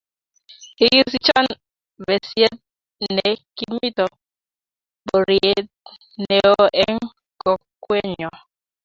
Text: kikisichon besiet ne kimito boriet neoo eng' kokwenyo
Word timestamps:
kikisichon 0.77 1.47
besiet 2.05 2.53
ne 3.15 3.29
kimito 3.57 4.05
boriet 5.07 5.65
neoo 6.29 6.65
eng' 6.83 7.05
kokwenyo 7.41 8.29